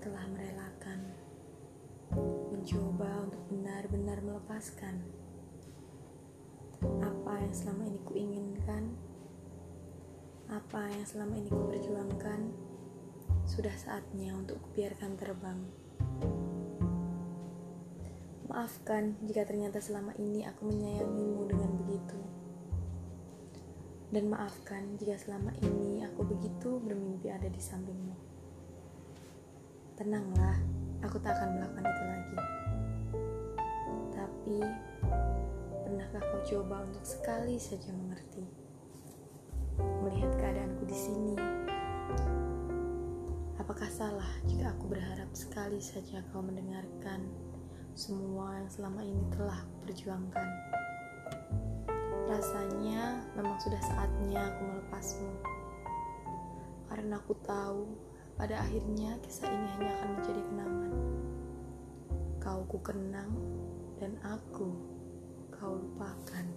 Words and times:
telah 0.00 0.24
merelakan, 0.32 1.12
mencoba 2.48 3.28
untuk 3.28 3.42
benar-benar 3.52 4.24
melepaskan 4.24 4.96
apa 7.04 7.44
yang 7.44 7.52
selama 7.52 7.84
ini 7.84 8.00
kuinginkan, 8.08 8.96
apa 10.48 10.88
yang 10.88 11.04
selama 11.04 11.36
ini 11.36 11.52
kuperjuangkan, 11.52 12.40
sudah 13.44 13.76
saatnya 13.76 14.32
untuk 14.32 14.56
kubiarkan 14.72 15.20
terbang. 15.20 15.60
Maafkan 18.48 19.20
jika 19.28 19.44
ternyata 19.44 19.84
selama 19.84 20.16
ini 20.16 20.48
aku 20.48 20.64
menyayangimu 20.64 21.44
dengan 21.44 21.70
begitu. 21.84 22.18
Dan 24.10 24.32
maafkan 24.32 24.96
jika 24.96 25.20
selama 25.20 25.52
ini 25.60 26.02
aku 26.08 26.24
begitu 26.24 26.80
bermimpi 26.80 27.28
ada 27.28 27.46
di 27.46 27.60
sampingmu. 27.60 28.29
Tenanglah, 30.00 30.56
aku 31.04 31.20
tak 31.20 31.36
akan 31.36 31.60
melakukan 31.60 31.84
itu 31.84 32.04
lagi. 32.08 32.38
Tapi, 34.16 34.58
pernahkah 35.84 36.24
kau 36.24 36.40
coba 36.40 36.88
untuk 36.88 37.04
sekali 37.04 37.60
saja 37.60 37.92
mengerti? 37.92 38.48
Melihat 40.00 40.32
keadaanku 40.40 40.88
di 40.88 40.96
sini, 40.96 41.36
apakah 43.60 43.84
salah 43.92 44.32
jika 44.48 44.72
aku 44.72 44.88
berharap 44.88 45.28
sekali 45.36 45.84
saja 45.84 46.24
kau 46.32 46.40
mendengarkan 46.40 47.20
semua 47.92 48.56
yang 48.56 48.72
selama 48.72 49.04
ini 49.04 49.20
telah 49.36 49.60
perjuangkan? 49.84 50.48
Rasanya 52.24 53.20
memang 53.36 53.60
sudah 53.60 53.82
saatnya 53.84 54.48
aku 54.48 54.60
melepasmu. 54.64 55.32
Karena 56.88 57.20
aku 57.20 57.36
tahu 57.44 58.09
pada 58.40 58.56
akhirnya 58.56 59.20
kisah 59.20 59.52
ini 59.52 59.68
hanya 59.76 59.92
akan 60.00 60.08
menjadi 60.16 60.42
kenangan. 60.48 60.92
Kau 62.40 62.64
ku 62.72 62.80
kenang 62.80 63.36
dan 64.00 64.16
aku 64.24 64.72
kau 65.52 65.76
lupakan. 65.76 66.48